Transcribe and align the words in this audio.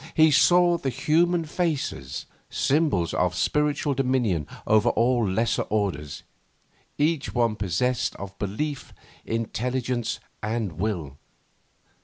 He 0.15 0.31
saw 0.31 0.79
the 0.79 0.89
human 0.89 1.45
faces, 1.45 2.25
symbols 2.49 3.13
of 3.13 3.35
spiritual 3.35 3.93
dominion 3.93 4.47
over 4.65 4.89
all 4.89 5.23
lesser 5.23 5.61
orders, 5.69 6.23
each 6.97 7.35
one 7.35 7.55
possessed 7.55 8.15
of 8.15 8.35
belief, 8.39 8.95
intelligence 9.25 10.19
and 10.41 10.71
will. 10.71 11.19